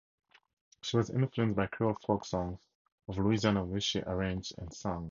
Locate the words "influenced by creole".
1.11-1.93